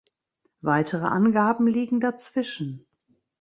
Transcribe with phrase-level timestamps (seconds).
[0.61, 2.87] Weitere Angaben liegen dazwischen.